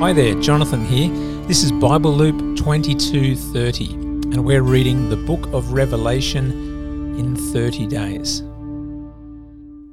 [0.00, 1.08] Hi there, Jonathan here.
[1.48, 3.94] This is Bibleloop 2230,
[4.32, 6.52] and we're reading the book of Revelation
[7.18, 8.42] in 30 days.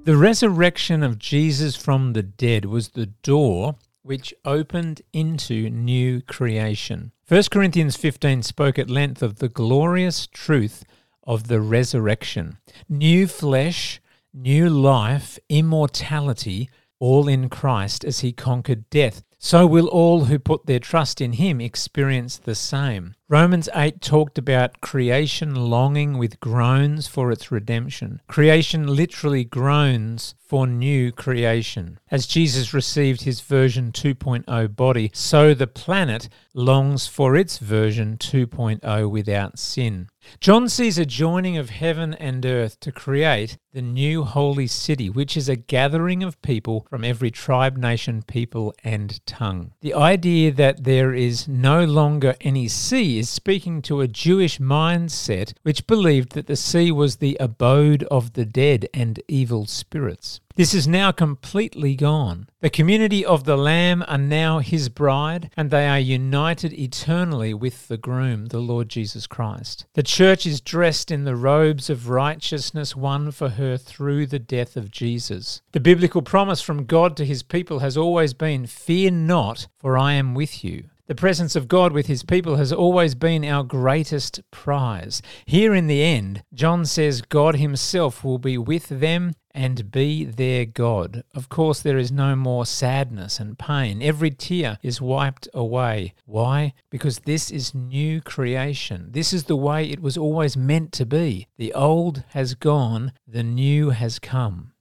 [0.05, 7.11] The resurrection of Jesus from the dead was the door which opened into new creation.
[7.27, 10.83] 1 Corinthians 15 spoke at length of the glorious truth
[11.23, 12.59] of the resurrection.
[12.87, 13.99] New flesh,
[14.31, 16.69] new life, immortality,
[16.99, 19.23] all in Christ as he conquered death.
[19.37, 23.15] So will all who put their trust in him experience the same.
[23.27, 28.21] Romans 8 talked about creation longing with groans for its redemption.
[28.27, 31.99] Creation literally groans for new creation.
[32.11, 39.09] As Jesus received his version 2.0 body, so the planet longs for its version 2.0
[39.09, 40.07] without sin.
[40.39, 45.35] John sees a joining of heaven and earth to create the new holy city, which
[45.35, 49.73] is a gathering of people from every tribe, nation, people, and tongue.
[49.81, 55.53] The idea that there is no longer any sea is speaking to a Jewish mindset
[55.63, 60.39] which believed that the sea was the abode of the dead and evil spirits.
[60.55, 62.47] This is now completely gone.
[62.61, 67.89] The community of the Lamb are now his bride, and they are united eternally with
[67.89, 69.85] the groom, the Lord Jesus Christ.
[69.95, 74.77] The church is dressed in the robes of righteousness won for her through the death
[74.77, 75.61] of Jesus.
[75.73, 80.13] The biblical promise from God to his people has always been Fear not, for I
[80.13, 80.85] am with you.
[81.07, 85.21] The presence of God with his people has always been our greatest prize.
[85.45, 90.65] Here in the end, John says God himself will be with them and be their
[90.65, 91.23] God.
[91.33, 94.03] Of course, there is no more sadness and pain.
[94.03, 96.13] Every tear is wiped away.
[96.25, 96.73] Why?
[96.91, 99.07] Because this is new creation.
[99.11, 101.47] This is the way it was always meant to be.
[101.57, 104.73] The old has gone, the new has come.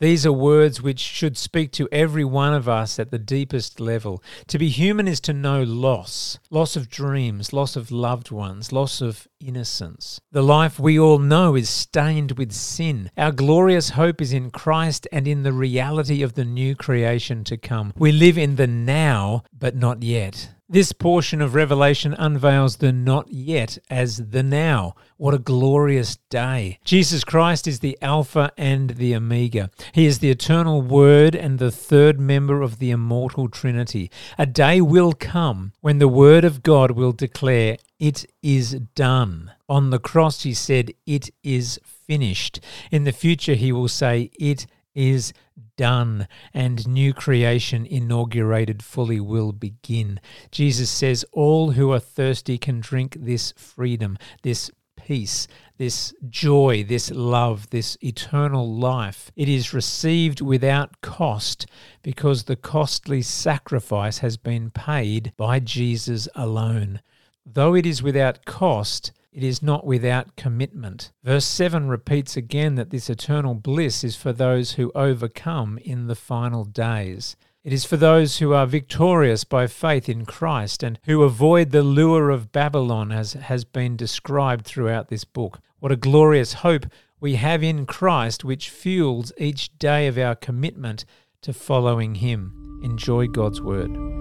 [0.00, 4.22] These are words which should speak to every one of us at the deepest level.
[4.46, 9.00] To be human is to know loss loss of dreams, loss of loved ones, loss
[9.00, 10.20] of innocence.
[10.30, 13.10] The life we all know is stained with sin.
[13.16, 17.56] Our glorious hope is in Christ and in the reality of the new creation to
[17.56, 17.92] come.
[17.96, 20.50] We live in the now, but not yet.
[20.70, 24.96] This portion of Revelation unveils the not yet as the now.
[25.16, 26.78] What a glorious day.
[26.84, 29.70] Jesus Christ is the Alpha and the Omega.
[29.92, 34.10] He is the eternal Word and the third member of the immortal Trinity.
[34.36, 39.52] A day will come when the Word of God will declare, It is done.
[39.70, 42.60] On the cross, he said, It is finished.
[42.90, 45.32] In the future, he will say, It is
[45.78, 50.20] done and new creation inaugurated fully will begin.
[50.50, 57.10] Jesus says, All who are thirsty can drink this freedom, this peace, this joy, this
[57.10, 59.30] love, this eternal life.
[59.36, 61.64] It is received without cost
[62.02, 67.00] because the costly sacrifice has been paid by Jesus alone.
[67.46, 71.12] Though it is without cost, it is not without commitment.
[71.22, 76.14] Verse 7 repeats again that this eternal bliss is for those who overcome in the
[76.14, 77.36] final days.
[77.64, 81.82] It is for those who are victorious by faith in Christ and who avoid the
[81.82, 85.60] lure of Babylon, as has been described throughout this book.
[85.78, 86.86] What a glorious hope
[87.20, 91.04] we have in Christ, which fuels each day of our commitment
[91.42, 92.80] to following Him.
[92.82, 94.17] Enjoy God's Word.